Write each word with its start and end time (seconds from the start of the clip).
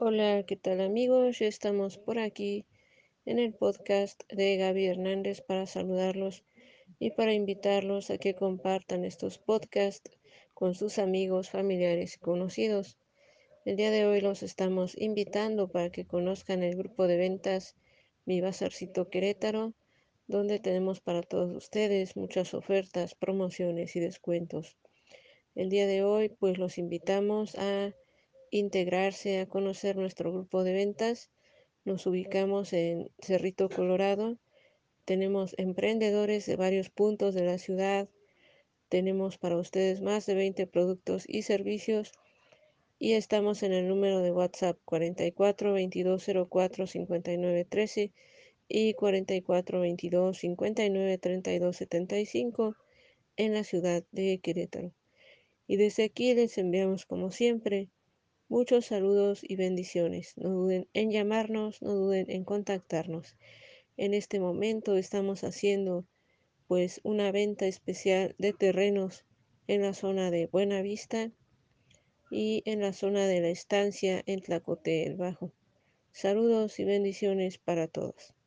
Hola, 0.00 0.44
¿qué 0.46 0.54
tal 0.54 0.80
amigos? 0.80 1.40
Ya 1.40 1.48
estamos 1.48 1.98
por 1.98 2.20
aquí 2.20 2.64
en 3.24 3.40
el 3.40 3.52
podcast 3.52 4.22
de 4.32 4.56
Gaby 4.56 4.86
Hernández 4.86 5.40
para 5.40 5.66
saludarlos 5.66 6.44
y 7.00 7.10
para 7.10 7.32
invitarlos 7.32 8.08
a 8.10 8.18
que 8.18 8.36
compartan 8.36 9.04
estos 9.04 9.38
podcasts 9.38 10.12
con 10.54 10.76
sus 10.76 11.00
amigos, 11.00 11.50
familiares 11.50 12.14
y 12.14 12.20
conocidos. 12.20 12.96
El 13.64 13.74
día 13.74 13.90
de 13.90 14.06
hoy 14.06 14.20
los 14.20 14.44
estamos 14.44 14.96
invitando 14.96 15.66
para 15.66 15.90
que 15.90 16.06
conozcan 16.06 16.62
el 16.62 16.76
grupo 16.76 17.08
de 17.08 17.16
ventas 17.16 17.74
Mi 18.24 18.40
Bazarcito 18.40 19.10
Querétaro, 19.10 19.74
donde 20.28 20.60
tenemos 20.60 21.00
para 21.00 21.22
todos 21.22 21.56
ustedes 21.56 22.14
muchas 22.14 22.54
ofertas, 22.54 23.16
promociones 23.16 23.96
y 23.96 24.00
descuentos. 24.00 24.78
El 25.56 25.70
día 25.70 25.88
de 25.88 26.04
hoy 26.04 26.28
pues 26.28 26.56
los 26.56 26.78
invitamos 26.78 27.56
a 27.56 27.92
integrarse, 28.50 29.40
a 29.40 29.46
conocer 29.46 29.96
nuestro 29.96 30.32
grupo 30.32 30.64
de 30.64 30.72
ventas. 30.72 31.30
Nos 31.84 32.06
ubicamos 32.06 32.72
en 32.72 33.10
Cerrito 33.20 33.68
Colorado. 33.68 34.38
Tenemos 35.04 35.54
emprendedores 35.58 36.46
de 36.46 36.56
varios 36.56 36.90
puntos 36.90 37.34
de 37.34 37.44
la 37.44 37.58
ciudad. 37.58 38.08
Tenemos 38.88 39.38
para 39.38 39.56
ustedes 39.56 40.00
más 40.00 40.26
de 40.26 40.34
20 40.34 40.66
productos 40.66 41.24
y 41.26 41.42
servicios. 41.42 42.12
Y 42.98 43.12
estamos 43.12 43.62
en 43.62 43.72
el 43.72 43.88
número 43.88 44.20
de 44.20 44.32
WhatsApp 44.32 44.78
44 44.84 45.72
22 45.72 46.26
04 46.50 46.86
59 46.86 47.64
13 47.64 48.12
y 48.68 48.94
44 48.94 49.80
22 49.80 50.38
59 50.38 51.18
32 51.18 51.76
75 51.76 52.76
en 53.36 53.54
la 53.54 53.64
ciudad 53.64 54.04
de 54.10 54.40
Querétaro. 54.40 54.92
Y 55.66 55.76
desde 55.76 56.04
aquí 56.04 56.34
les 56.34 56.58
enviamos 56.58 57.06
como 57.06 57.30
siempre 57.30 57.88
Muchos 58.50 58.86
saludos 58.86 59.40
y 59.42 59.56
bendiciones. 59.56 60.32
No 60.38 60.48
duden 60.48 60.88
en 60.94 61.10
llamarnos, 61.10 61.82
no 61.82 61.92
duden 61.92 62.30
en 62.30 62.44
contactarnos. 62.44 63.36
En 63.98 64.14
este 64.14 64.40
momento 64.40 64.96
estamos 64.96 65.44
haciendo 65.44 66.06
pues 66.66 66.98
una 67.02 67.30
venta 67.30 67.66
especial 67.66 68.34
de 68.38 68.54
terrenos 68.54 69.26
en 69.66 69.82
la 69.82 69.92
zona 69.92 70.30
de 70.30 70.46
Buena 70.46 70.80
Vista 70.80 71.30
y 72.30 72.62
en 72.64 72.80
la 72.80 72.94
zona 72.94 73.26
de 73.26 73.42
la 73.42 73.48
estancia 73.50 74.22
en 74.24 74.40
Tlacote 74.40 75.06
el 75.06 75.16
Bajo. 75.16 75.52
Saludos 76.10 76.78
y 76.78 76.84
bendiciones 76.84 77.58
para 77.58 77.86
todos. 77.86 78.37